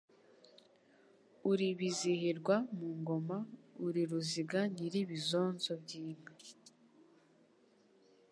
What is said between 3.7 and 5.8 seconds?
Uri Ruziga nyiri ibizinzo